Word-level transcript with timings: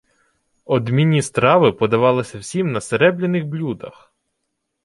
«Одмінні 0.65 1.21
страви 1.21 1.71
подавалися 1.71 2.39
всім 2.39 2.71
на 2.71 2.81
серебляних 2.81 3.45
блюдах. 3.45 4.13